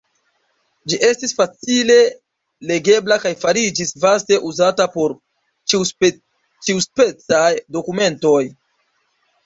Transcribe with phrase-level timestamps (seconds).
[0.93, 1.97] Ĝi estis facile
[2.71, 5.17] legebla kaj fariĝis vaste uzata por
[6.67, 8.45] ĉiuspecaj dokumentoj.